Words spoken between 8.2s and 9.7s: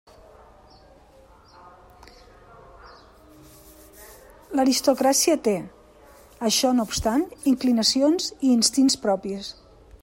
i instints propis.